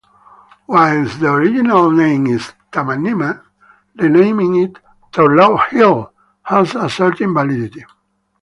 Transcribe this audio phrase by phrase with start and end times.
[0.65, 3.39] Whilst the original name is Tomaneena,
[3.97, 4.79] renaming it
[5.11, 7.85] 'Turlough Hill' has a certain validity.